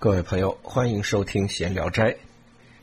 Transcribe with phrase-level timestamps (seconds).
[0.00, 2.12] 各位朋友，欢迎收听《闲聊斋》。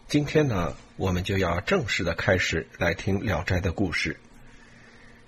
[0.07, 4.17] 今天呢，我们就要正式的开始来听《聊斋》的故事。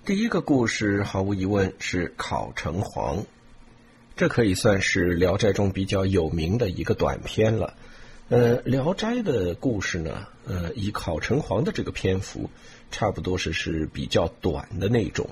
[0.06, 3.26] 第一个故事，毫无疑问是考城隍，
[4.16, 7.74] 这可以算是《聊斋》中比较有名的一个短篇了。
[8.28, 12.52] 呃，《聊斋》的故事呢，呃，以考城隍的这个篇幅，
[12.92, 15.28] 差不多是是比较短的那种。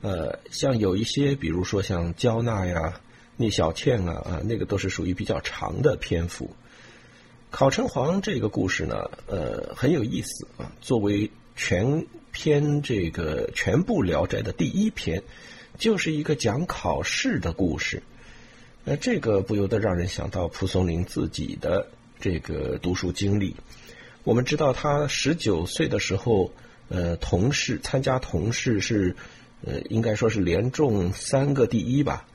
[0.00, 3.00] 呃，像有一些，比如说像焦娜呀。
[3.36, 6.50] 聂小倩啊啊，那个都是属于比较长的篇幅。
[7.50, 10.72] 考城隍这个故事呢，呃，很有意思啊。
[10.80, 15.22] 作为全篇这个全部《聊斋》的第一篇，
[15.78, 18.02] 就是一个讲考试的故事。
[18.84, 23.54] 那这个不由得让人想到蒲松龄自己的这个读书经历。
[24.24, 26.52] 我们知道他十九岁的时候，
[26.88, 29.14] 呃，同试参加同试是，
[29.64, 32.26] 呃，应该说是连中三个第一吧。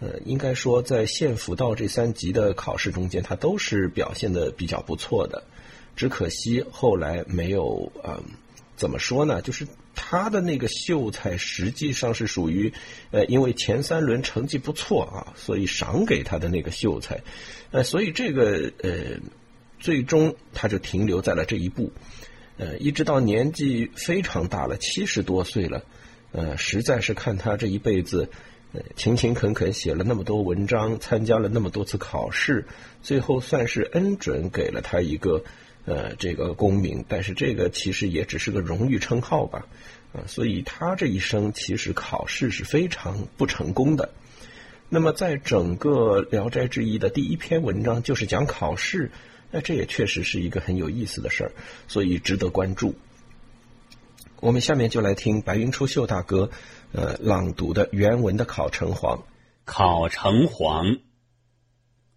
[0.00, 5.44] 呃，应该说，在县府道这三级的考试中间，他都是表现的比较不错的。
[5.94, 8.22] 只可惜后来没有，呃，
[8.76, 9.42] 怎么说呢？
[9.42, 12.72] 就是他的那个秀才实际上是属于，
[13.10, 17.20] 呃，因为前三轮成绩不错啊，所以赏给他的那个秀才。
[17.70, 19.20] 呃，所以这个呃，
[19.78, 21.92] 最终他就停留在了这一步。
[22.56, 25.84] 呃，一直到年纪非常大了，七十多岁了，
[26.32, 28.30] 呃，实在是看他这一辈子。
[28.94, 32.64] 勤勤恳恳写了那么多文章，参加了那么多次考试，
[33.02, 35.42] 最后算是恩准给了他一个
[35.86, 39.66] 呃这个功名，但是这个其实也只是个荣誉称号吧，
[40.12, 44.10] 啊，所以他这一生其实考试是非常不成功的。
[44.88, 49.10] 那么在整个《聊斋志异》的第一篇文章就是讲考试，
[49.50, 51.52] 那这也确实是一个很有意思的事儿，
[51.88, 52.94] 所以值得关注。
[54.40, 56.50] 我们下面就来听白云出岫大哥。
[56.92, 59.22] 呃，朗读的原文的考城隍，
[59.64, 61.02] 考城隍，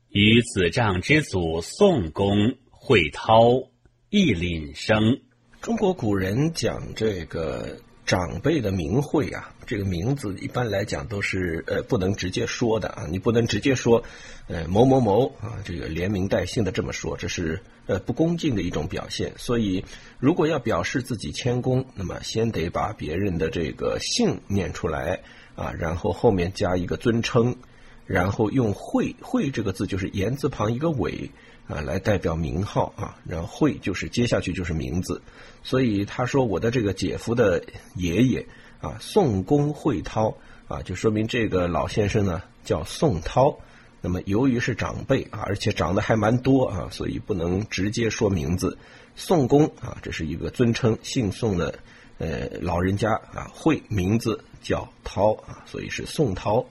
[0.10, 3.70] 与子丈之祖宋公会涛，
[4.10, 5.22] 亦廪生。
[5.62, 14.04] 中国古人讲这个长辈的名讳啊，这个名字一般来讲都是呃不能直接说的啊，你不能直接说
[14.48, 19.34] 呃某某某啊，这个连名带姓的这么说，这是呃不恭敬的一种表现。
[19.38, 19.84] 所以。
[20.20, 25.20] 如果要表示自己谦恭，那么先得把别人的这个姓念出来
[25.56, 27.58] 啊，然后后面加一个尊称，
[28.06, 31.32] 然后用“会”“会”这个字就是言字旁一个“尾”
[31.68, 35.22] 啊，来代表名号啊，然后“会”就是接下去就是名字。
[35.64, 37.64] 所以他说我的这个姐夫的
[37.96, 38.46] 爷爷
[38.82, 40.36] 啊，宋公会涛
[40.68, 43.58] 啊，就说明这个老先生呢叫宋涛。
[44.02, 48.78] 那么由于是长辈啊，而且长得还蛮多啊，所以不能直接说名字。
[49.16, 51.80] 宋公啊，这是一个尊称，姓宋的
[52.18, 56.66] 呃老人家啊，会名字叫涛啊，所以是宋涛。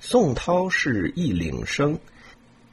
[0.00, 1.98] 宋涛是义领生，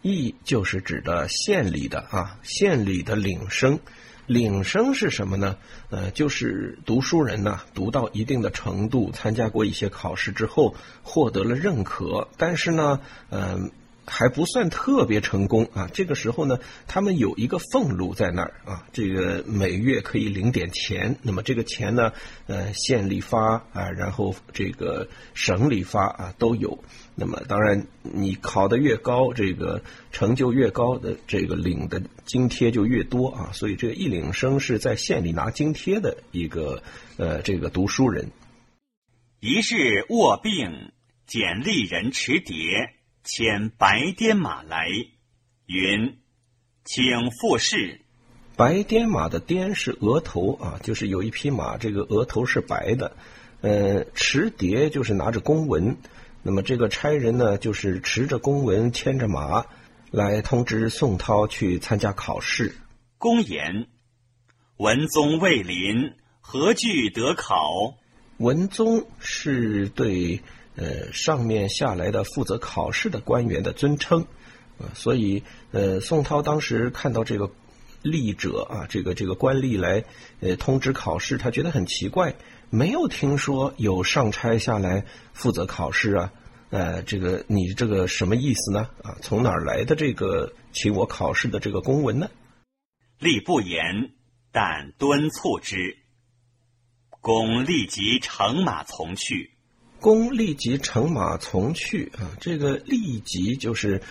[0.01, 3.79] 义就是指的县里的啊，县里的领生。
[4.25, 5.57] 领生是什么呢？
[5.89, 10.73] 呃，就是读书人呢，读到一定的程度，参加过一些考试之后，
[11.03, 13.71] 获得了认可，但是呢，嗯。
[14.09, 21.17] 还不算特别成功啊，这个时候呢，他们有一个俸禄在那儿啊，这个每月可以领点钱。
[21.21, 22.13] 那么这个钱呢，
[22.45, 26.81] 呃，县里发啊，然后这个省里发啊，都有。
[27.15, 33.49] 那么当然，你考得越高，这个成就越高的，这个领的津贴就越多啊。
[33.51, 36.81] 所以这个一领生是在县里拿津贴的一个
[37.17, 38.31] 呃这个读书人。
[39.41, 40.93] 一日卧病，
[41.25, 42.96] 简历人持牒。
[43.27, 44.87] 牵白颠马来，
[45.65, 46.17] 云，
[46.85, 47.99] 请复试。
[48.55, 53.17] 白颠马的颠是额头啊，就是有一匹马，这个额头是白的。
[53.59, 55.97] 呃，持牒就是拿着公文，
[56.41, 59.65] 那么这个差人呢，就是持着公文，牵着马
[60.09, 62.77] 来通知宋涛去参加考试。
[63.17, 63.87] 公言：
[64.77, 67.97] 文宗未临，何惧得考？
[68.37, 70.41] 文宗是对。
[70.77, 74.21] 呃，上面下来的负责考试的官员的尊称，
[74.77, 77.49] 啊，所以呃，宋涛当时看到这个
[78.03, 80.05] 吏者啊，这个这个官吏来
[80.39, 82.35] 呃通知考试，他觉得很奇怪，
[82.69, 85.03] 没有听说有上差下来
[85.33, 86.31] 负责考试啊，
[86.69, 88.87] 呃，这个你这个什么意思呢？
[89.01, 92.29] 啊，从哪儿来的这个请我考试的这个公文呢？
[93.19, 94.11] 吏不言，
[94.51, 95.97] 但敦促之，
[97.19, 99.56] 公立即乘马从去。
[99.99, 104.01] 公立即乘马从去啊，这个立即就是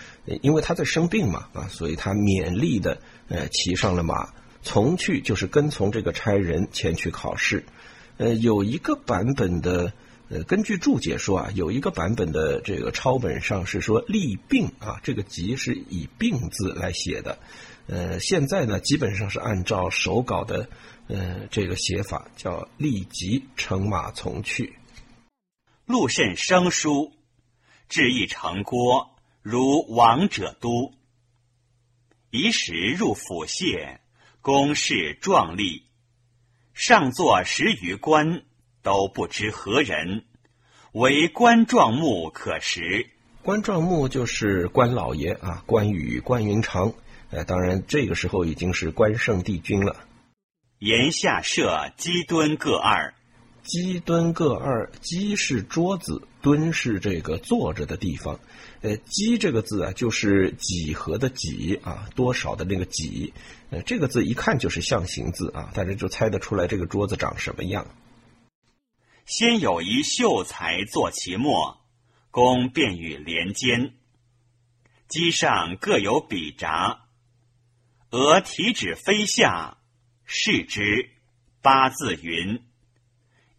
[0.41, 2.99] 因为他在生病嘛啊，所以他勉励的
[3.29, 7.63] 呃骑上了马从去，就是跟从这个差人前去考试。
[8.17, 9.93] 呃，有一个版本的
[10.29, 17.37] 呃，根据注解说啊，有一个版本的这个抄本上是说“立病”啊，这个“疾”是以“病”字来写的。
[17.87, 20.67] 呃，现在呢，基本上是按照手稿的
[21.07, 24.73] 呃这个写法，叫“立即乘马从去”。
[25.87, 27.11] 陆甚生疏，
[27.89, 30.93] 至意成郭，如王者都。
[32.29, 33.99] 以使入府谢，
[34.41, 35.87] 公事壮丽，
[36.75, 38.43] 上座十余官。
[38.83, 40.23] 都不知何人，
[40.93, 43.09] 唯关壮木可识。
[43.43, 46.93] 关壮木就是关老爷啊，关羽、关云长。
[47.29, 50.07] 呃，当然这个时候已经是关圣帝君了。
[50.79, 53.13] 檐下设鸡墩各二，
[53.67, 54.89] 鸡墩各二。
[55.01, 58.39] 鸡是桌子，墩是这个坐着的地方。
[58.81, 63.33] 呃，鸡这个字啊，就是几何的几啊，多少的那个几。
[63.69, 67.85] 呃，这个字一看就是象形字啊，大家就猜得出来这个桌子长什么样。
[69.25, 71.81] 先有一秀才坐其末，
[72.31, 73.93] 公便与连肩。
[75.09, 76.99] 机上各有笔札，
[78.11, 79.77] 鹅提纸飞下，
[80.23, 81.09] 视之
[81.61, 82.61] 八字云：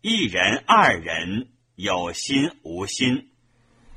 [0.01, 3.27] 一人、二人有心无心。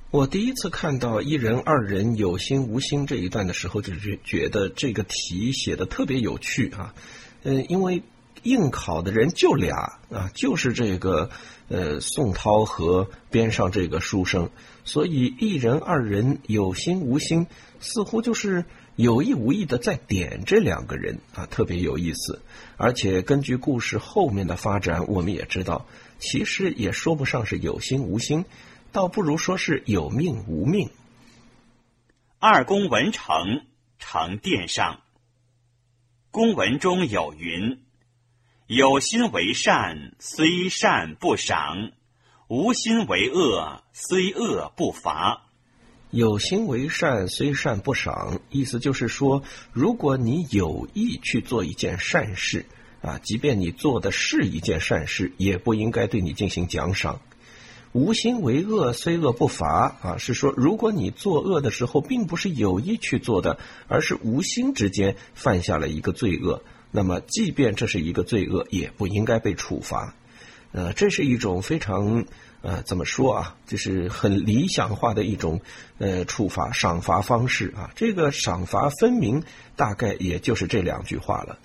[0.09, 6.95] 我第一次看到“一人、二人有心无心”这一段的时候，就觉觉得这个题写的特别有趣啊。
[7.43, 8.01] 嗯，因为。
[8.43, 11.29] 应考的人就俩啊，就是这个
[11.67, 14.49] 呃宋涛和边上这个书生，
[14.83, 17.45] 所以一人二人有心无心，
[17.79, 18.65] 似乎就是
[19.01, 22.43] 有意无意的在点这两个人啊，特别有意思。
[22.77, 25.87] 而且根据故事后面的发展，我们也知道，
[26.19, 28.45] 其实也说不上是有心无心，
[28.91, 30.91] 倒不如说是有命无命。
[32.37, 33.65] 二公文成，
[33.97, 35.01] 成殿上，
[36.29, 37.79] 公文中有云。
[38.67, 41.91] 有心为善，虽善不赏；
[42.47, 45.50] 无心为恶，虽恶不罚。
[46.11, 52.65] 有心为善，虽善不赏，意思就是说，如果你有意去做一件善事
[53.01, 57.21] 啊，即便你做的是一件善事，也不应该对你进行奖赏。
[57.93, 66.61] 无心为恶，虽恶不罚啊，是说，如果你作恶的时候，并不是有意去做的，而是无心之间犯下了一个罪恶。
[66.91, 70.13] 那么，即便这是一个罪恶，也不应该被处罚。
[70.71, 72.25] 呃，这是一种非常
[72.61, 73.57] 呃，怎么说啊？
[73.67, 75.61] 就是很理想化的一种
[75.97, 77.91] 呃处罚赏罚方式啊。
[77.95, 79.43] 这个赏罚分明，
[79.75, 81.59] 大概也就是这两句话了。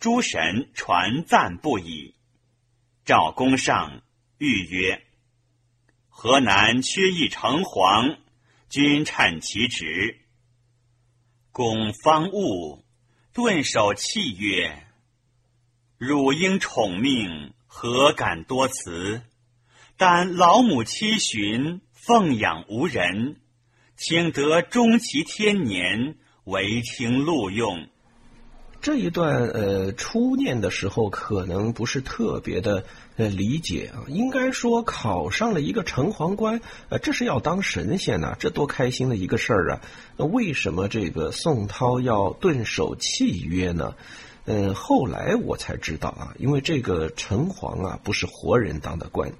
[0.00, 2.14] 诸神传赞不已，
[3.04, 4.02] 赵公上
[4.38, 5.02] 谕曰
[6.10, 8.18] ：“河南缺一城隍，
[8.68, 10.18] 君趁其职。”
[11.52, 12.84] 公方悟。
[13.34, 14.86] 顿首泣曰
[15.96, 19.22] ：“汝应宠命，何敢多辞？
[19.96, 23.36] 但老母七旬，奉养无人，
[23.96, 27.88] 请得终其天年，为听录用。”
[28.82, 32.84] 这一段呃，初念的时候可能不是特别的
[33.16, 36.60] 呃理解啊，应该说考上了一个城隍官，
[36.90, 39.80] 呃，这是要当神仙呐，这多开心的一个事儿啊！
[40.18, 43.94] 那为什么这个宋涛要顿首契约呢？
[44.44, 49.32] 嗯，后来我才知道啊，因为这个城隍啊不是活人当的官。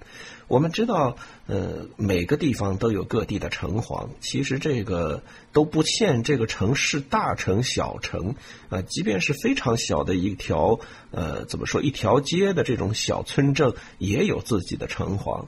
[0.47, 1.17] 我们知道，
[1.47, 5.23] 呃，每个地方都有各地的城隍，其实这个
[5.53, 8.37] 都不限这个城市大城小城
[8.69, 10.79] 啊，即便是非常小的一条，
[11.11, 15.47] 呃，怎么说一条街的这种小村镇，也有自己的城隍。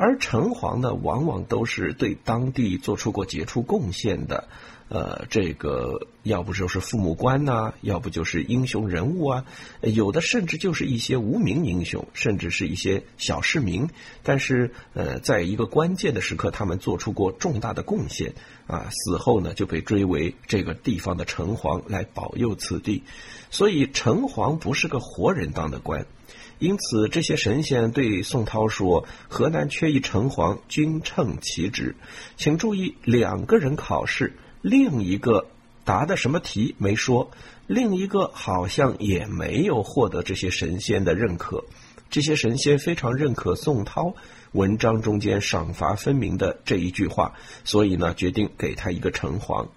[0.00, 4.48] 而城隍呢，往往都是对当地做出过杰出贡献的。
[4.88, 9.44] 呃，这个要不就是父母官呐，要不就是英雄人物啊，
[9.82, 13.90] 有的甚至就是一些无名英雄，甚至是一些小市民。
[14.22, 18.32] 但是，呃，在一个关键的时刻，他们做出过重大的贡献
[18.66, 23.04] 啊，死后呢就被追为这个地方的城隍来保佑此地。
[23.50, 26.06] 所以，城隍不是个活人当的官。
[26.60, 31.96] 因此，这些神仙对宋涛说：“河南缺一城隍，君称其职。”
[32.36, 34.34] 请注意，两个人考试。
[34.60, 35.46] 另一个
[35.86, 37.30] 答的什么题没说，
[37.66, 41.64] 另一个好像也没有获得这些神仙的认可。
[42.10, 44.14] 这些神仙非常认可宋涛
[44.52, 47.32] 文章中间赏罚分明的这一句话，
[47.64, 49.68] 所以呢，决定给他一个城隍。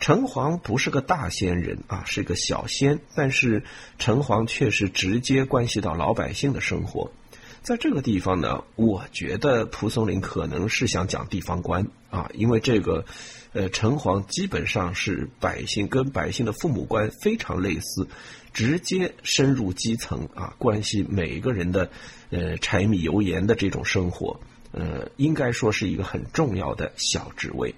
[0.00, 3.62] 城隍不是个大仙人啊，是个小仙，但是
[3.98, 7.10] 城隍却是直接关系到老百姓的生活。
[7.62, 13.04] 在这个地方呢，我觉得蒲松龄可能是想讲地方官啊，因为这个，
[13.52, 18.08] 呃，城隍基本上是百姓跟百姓的父母官非常类似，
[18.54, 21.90] 直接深入基层啊，关系每个人的
[22.30, 24.38] 呃柴米油盐的这种生活，
[24.70, 27.74] 呃，应该说是一个很重要的小职位。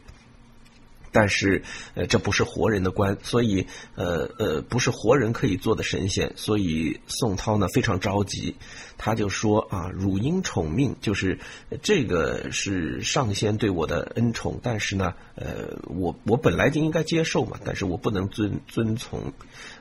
[1.13, 1.63] 但是，
[1.95, 8.55] 呃，这不是活人的官，所以，呃呃，不是活人可以做的神仙，所以宋涛呢非常着急，
[8.97, 11.39] 他就说啊，汝应宠命，就是
[11.83, 19.33] 这个是上仙对我的恩宠，但是呢，呃，我我本来就应该接受嘛，但是我不能遵遵从，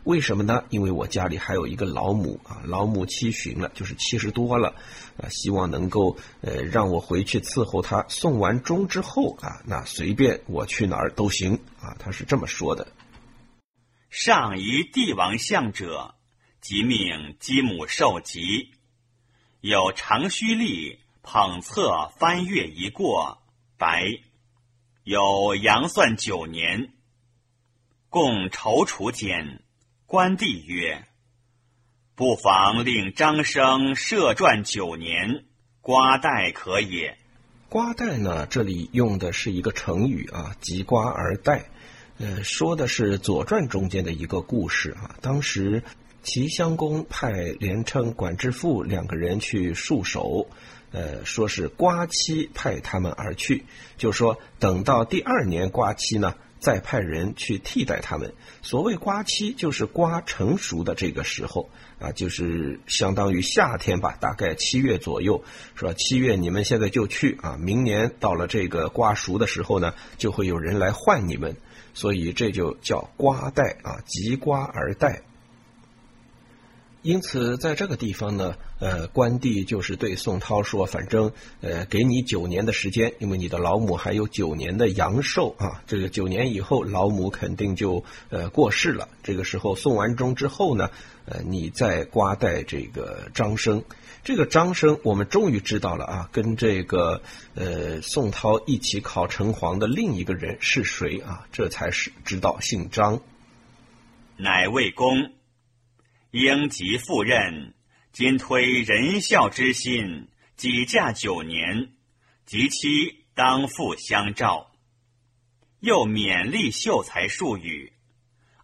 [0.03, 0.63] 为什么呢？
[0.69, 4.73] 因为我家里还有一个老母啊，老母七旬了，就是七十多了，
[5.21, 11.11] 啊，希望能够呃让我回去伺候他，送完钟之后啊，那随便我去哪儿。
[11.11, 12.93] 都行啊，他是这么说的。
[14.09, 16.15] 上仪帝王相者，
[16.61, 18.71] 即命姬母受疾，
[19.59, 23.41] 有长须吏捧册翻阅一过，
[23.77, 24.19] 白
[25.03, 26.93] 有阳算九年，
[28.09, 29.61] 共踌躇间，
[30.05, 31.07] 官帝曰
[32.19, 35.45] ：“不妨令张生设传九年，
[35.79, 37.17] 瓜代可也。”
[37.69, 38.45] 瓜代呢？
[38.45, 41.69] 这里用的是一个成语啊，“及瓜而代”，
[42.19, 45.15] 呃，说的是《左传》中间的一个故事啊。
[45.21, 45.81] 当时
[46.21, 50.49] 齐襄公派连称、管之父两个人去戍守，
[50.91, 53.63] 呃，说是瓜期派他们而去，
[53.97, 56.35] 就说等到第二年瓜期呢。
[56.61, 58.33] 再派人去替代他们。
[58.61, 65.43] 所谓瓜期，就是瓜成熟的这个时候啊，就是相当于夏天吧，大概七月左右，
[65.75, 65.93] 是吧？
[65.97, 71.55] 七月你们现在就去啊，明年到了这个瓜熟的时候呢，就会有人来换你们，
[71.93, 75.21] 所以这就叫瓜代啊，即瓜而代。
[77.01, 85.81] 因此，在这个地方呢，呃，关帝就是对宋涛说：“反正，呃，给你九年的时间，因为你的老母还有九年的阳寿啊。
[85.87, 89.07] 这个九年以后，老母肯定就呃过世了。
[89.23, 90.91] 这个时候送完钟之后呢，
[91.23, 93.81] 呃，你再瓜代这个张生。
[94.21, 97.21] 这个张生，我们终于知道了啊，跟这个
[97.55, 101.47] 呃宋涛一起考城隍的另一个人是谁啊？
[101.53, 103.21] 这才是知道姓张，
[104.35, 105.31] 乃魏公。”
[106.31, 107.73] 应即赴任，
[108.11, 111.93] 今推仁孝之心，己嫁九年，
[112.45, 114.71] 及期当复相召。
[115.79, 117.93] 又勉励秀才数语，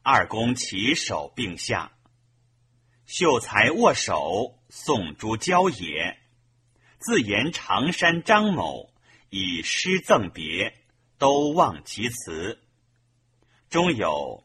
[0.04, 1.92] 二公起手并下。
[3.08, 6.20] 秀才握手，送诸交也。
[7.00, 8.94] 自言常山张某
[9.30, 10.76] 以诗赠别，
[11.18, 12.62] 都忘其词。
[13.70, 14.45] 中有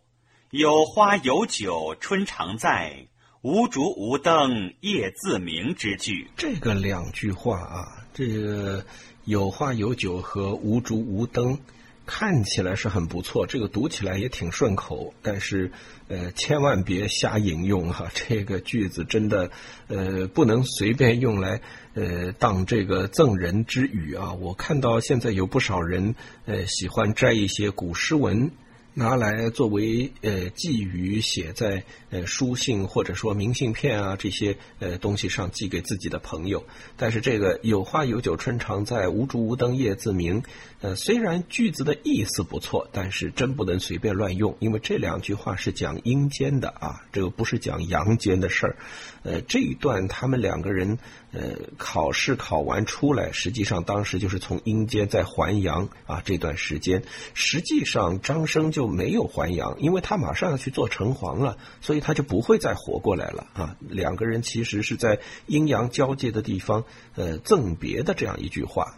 [0.50, 3.06] 有花有酒春常在。
[3.40, 8.84] 无烛无灯夜自明之句，这个两句话啊，这个
[9.24, 11.56] 有花有酒和无烛无灯，
[12.04, 15.14] 看起来是很不错，这个读起来也挺顺口。
[15.22, 15.70] 但是，
[16.08, 19.52] 呃，千万别瞎引用哈， 这个句子真的，
[19.86, 21.60] 呃，不能随便用来，
[21.94, 24.32] 呃，当这个赠人之语啊。
[24.32, 28.50] 我看到现在有不少人，呃，喜欢摘一些古诗文。
[28.94, 36.64] 拿来作为呃寄语，写在呃书信或者说明信片啊这些呃东西上寄给自己的朋友。
[36.96, 40.42] 但是这个有花有酒春常在，无烛无灯夜自明。
[40.80, 48.76] 呃，虽然句子的意思不错，但是真不能随便乱用，因为这两句话是讲阴间的啊，这个不是讲阳间的事儿。
[49.22, 50.98] 呃，这一段他们两个人
[51.32, 56.22] 呃考试考完出来，实际上当时就是从阴间在还阳啊。
[56.24, 57.02] 这段时间，
[57.34, 63.76] 实际上张生就没有还阳，因为他马上要去做城隍了，所以他就不会再活过来了啊。
[63.80, 66.84] 两个人其实是在阴阳交界的地方
[67.14, 68.96] 呃赠别的这样一句话。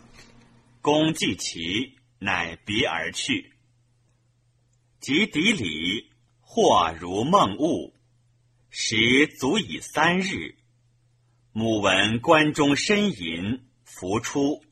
[0.80, 3.52] 公既齐，乃别而去。
[5.00, 6.10] 及底里，
[6.40, 7.92] 或如梦寤，
[8.70, 10.54] 时足以三日。
[11.54, 14.62] 母闻关中呻吟，浮出，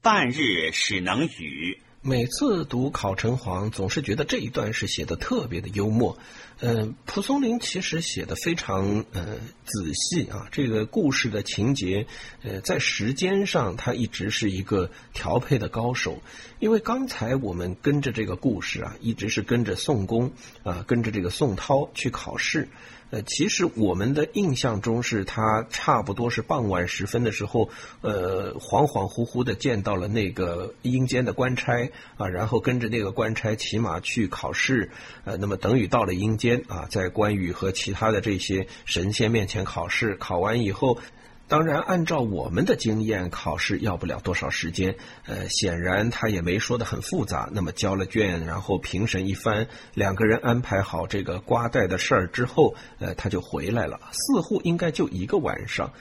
[0.00, 1.82] 半日始能语。
[2.00, 6.18] 每次读考成皇，总是觉得这一段是写的特别的幽默。
[6.60, 12.06] 嗯，蒲松龄其实写的非常呃仔细啊，这个故事的情节，
[12.42, 16.22] 呃，在时间上他一直是一个调配的高手。
[16.60, 20.32] 因为刚才我们跟着这个故事啊，一直是跟着宋公
[20.62, 22.68] 啊，跟着这个宋涛去考试。
[23.10, 27.68] 呃，其实我们的印象中是他差不多是傍晚时分的时候，
[28.00, 34.90] 呃，恍恍惚惚的见到了那个阴间的官差啊，然后跟着那个官差骑马去考试，
[35.24, 40.98] 呃，那么等于到了阴间啊，在关羽和其他的这些神仙面前考试，考完以后，
[41.46, 44.96] 当然，按照我们的经验，考试要不了多少时间。
[45.26, 47.48] 呃，显然他也没说的很复杂。
[47.52, 54.00] 那么交了卷，然后评审一番，两个人安排好这个瓜带的事儿之后，呃，他就回来了。
[54.12, 55.92] 似乎应该就一个晚上。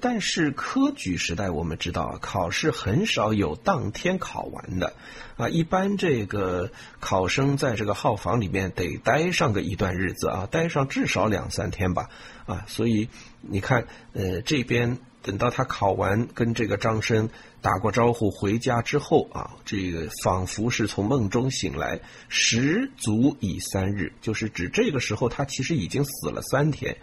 [0.00, 4.94] 但是科举时代，我们知道考试很少有当天考完的，
[5.36, 6.70] 啊，一般这个
[7.00, 12.08] 考生在这个号房里面得待上个一段日子啊，待上至少两三天吧，
[12.46, 13.08] 啊，所以
[13.40, 17.28] 你看，呃，这边等到他考完，跟这个张生
[17.60, 26.96] 打过招呼回家之后啊，这个仿佛是从梦中醒来，十足已三日，就是指这个时候他其实已经死了三天，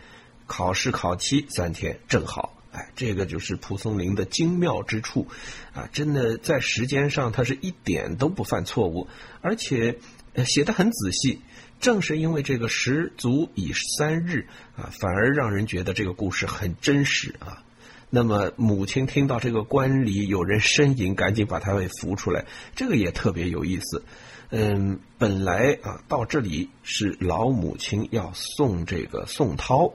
[0.46, 2.58] 考试考期三天正好。
[2.72, 5.28] 哎，这个就是蒲松龄的精妙之处，
[5.74, 9.10] 啊，真的在时间上他是一点都不犯错误，
[9.42, 9.98] 而且
[10.46, 11.42] 写的很仔细。
[11.80, 14.46] 正是因为这个十足已三日
[14.76, 17.64] 啊，反而让人觉得这个故事很真实啊。
[18.12, 22.46] 那么母亲听到这个棺里有人呻吟，赶紧把他给扶出来，
[22.76, 24.04] 这个也特别有意思。
[24.52, 29.94] 嗯，本来啊到这里是老母亲要送这个宋涛。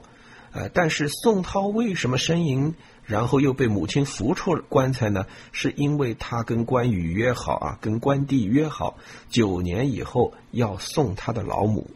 [0.53, 2.75] 呃，但是宋涛为什么呻吟，
[3.07, 5.27] 然后又被母亲扶出了棺材呢？
[5.53, 8.99] 是因为他跟关羽约好啊，跟关帝约好，
[9.29, 11.91] 九年以后要送他的老母。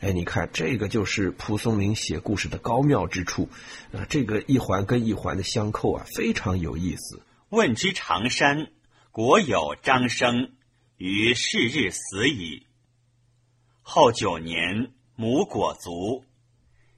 [0.00, 3.48] 哎，你看这个就是蒲松龄写故事的高妙之处，
[3.92, 7.22] 啊，这个一环跟一环的相扣啊，非常有意思。
[7.48, 8.66] 问之常山，
[9.12, 10.50] 国有张生，
[10.98, 12.66] 于是日死矣。
[13.80, 16.24] 后九年，母果卒。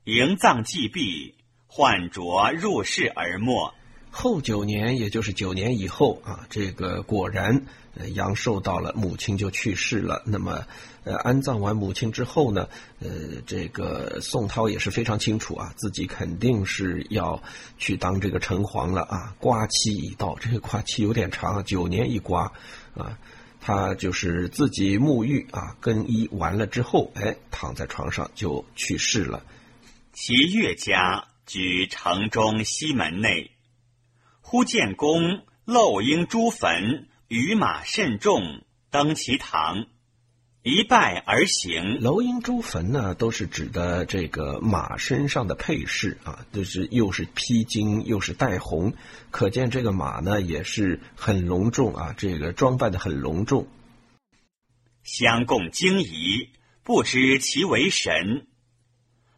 [0.02, 1.35] 营葬祭毕，
[1.76, 3.70] 换着入世而没。
[4.10, 7.66] 后九年，也就是九年以后啊，这个果然
[8.14, 10.22] 阳寿到了，母亲就去世了。
[10.24, 10.64] 那么，
[11.04, 12.66] 呃，安葬完母亲之后呢，
[13.00, 17.42] 呃，这个宋涛也是非常清楚啊，自己肯定是要
[17.76, 19.34] 去当这个城隍了啊。
[19.38, 22.50] 瓜期已到，这个瓜期有点长，九年一瓜
[22.94, 23.18] 啊。
[23.60, 29.44] 他就是自己沐浴啊，更衣完了之后，哎，躺在床上就去世了。
[30.14, 33.52] 其岳家居城中西门内，
[34.40, 39.86] 忽见公漏婴诸坟，与马甚重，登其堂，
[40.62, 42.00] 一拜而行。
[42.00, 48.92] 漏婴诸坟呢，都是指的这个马身上的配饰啊，就是又是披金又是带红，
[49.30, 53.68] 可见这个马呢也是很隆重啊，这个装扮的很隆重。
[55.04, 56.50] 相共惊疑，
[56.82, 58.48] 不知其为神。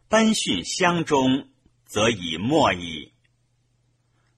[0.08, 1.48] 奔训乡中，
[1.88, 3.12] 则已没矣。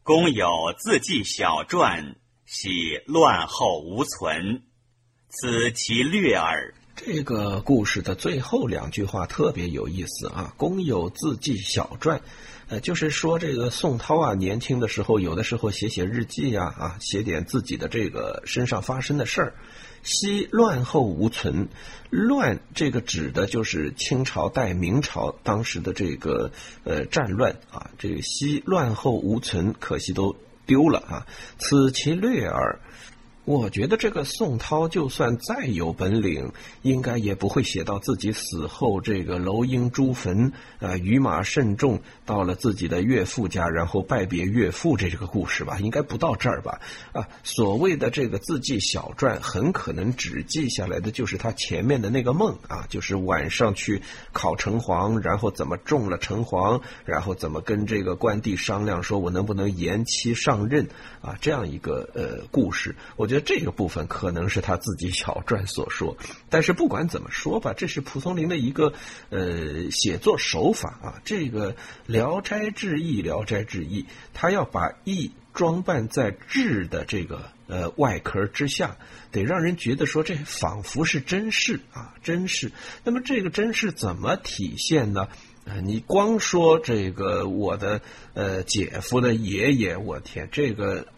[0.05, 2.15] 公有自记小传，
[2.47, 2.71] 系
[3.07, 4.63] 乱后无存，
[5.29, 6.75] 此其略耳。
[6.95, 10.55] 这个故事的最后两句话特别有意思啊！
[10.57, 12.21] 公有自记小传，
[12.69, 19.55] 呃，就是说这个宋涛啊，年轻的时候有的时候写写日记呀，啊，写点自己的这个身上发生的事儿。
[20.03, 21.69] 昔乱后无存，
[22.11, 26.51] 乱这个指的就是清朝代明朝当时的这个
[26.85, 30.37] 呃战乱啊，这个昔乱后无存，可惜都
[30.67, 31.27] 丢了啊，
[31.59, 32.81] 此其略耳。
[33.47, 46.81] 我觉得这个宋涛就算再有本领，应该也不会写到自己死后这个楼英朱坟，呃，羽马甚重，到了自己的岳父家，然后拜别岳父这个故事吧，应该不到这儿吧？
[47.13, 60.87] 啊，所谓的这个自记小传，很可能只记下来的就是他前面的那个梦啊，就是晚上去考城隍，然后怎么中了城隍，然后怎么跟这个关帝商量，说我能不能延期上任？
[61.21, 63.41] 啊，这样一个呃故事，我觉得。
[63.51, 66.17] 这个部分可能是他自己小传所说，
[66.49, 68.93] 但是不管怎么说吧，这是蒲松龄的一个
[69.31, 71.21] 呃写作手法啊。
[71.25, 71.73] 这个
[72.07, 78.97] 《聊斋志异》，《聊斋志异》，他要把异装扮在志的这个呃外壳之下，
[79.33, 82.71] 得让人觉得说这仿佛是真事啊，真事。
[83.03, 85.29] 那么这个真事怎么体现呢？
[85.67, 88.01] 啊，你光说这个我的
[88.35, 91.09] 呃姐夫的爷爷，我天，这个。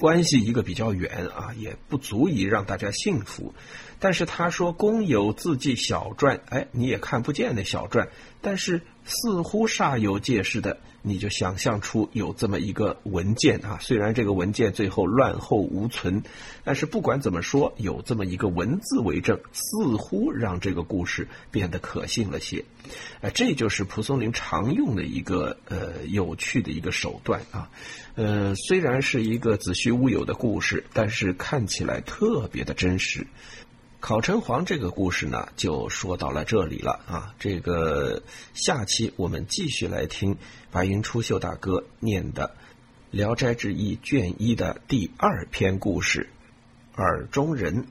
[0.00, 3.54] 关系一个比较远啊，也不足以让大家信服。
[3.98, 8.08] 但是他说公有自记小篆，哎，你也看不见那小篆，
[8.40, 10.78] 但是似乎煞有介事的。
[11.02, 16.22] 你就想象出有这么一个文件啊，虽然这个文件最后乱后无存，
[16.62, 22.62] 但是不管怎么说，有这么一个文字为证，似乎让这个故事变得可信了些。
[23.22, 27.70] 哎，这就是蒲松龄常用的一个呃有趣的一个手段啊。
[28.14, 33.26] 呃，虽然是一个子虚乌有的故事，但是看起来特别的真实。
[34.00, 37.34] 考城隍这个故事呢，就说到了这里了啊。
[37.38, 38.22] 这个
[38.54, 40.36] 下期我们继续来听
[40.70, 42.48] 白云出秀大哥念的
[43.10, 46.30] 《聊斋志异》卷一的第二篇故事
[47.00, 47.82] 《耳中人》。